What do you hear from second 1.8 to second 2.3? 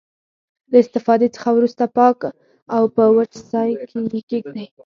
پاک